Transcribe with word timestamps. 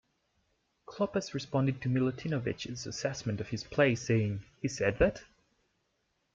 Klopas 0.87 1.35
responded 1.35 1.79
to 1.83 1.87
Milutinovic's 1.87 2.87
assessment 2.87 3.39
of 3.39 3.49
his 3.49 3.63
play 3.63 3.93
saying, 3.93 4.41
He 4.59 4.67
said 4.67 4.97
that? 4.97 5.21